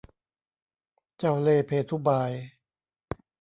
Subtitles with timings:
[1.17, 2.31] เจ้าเล่ห์เพทุบาย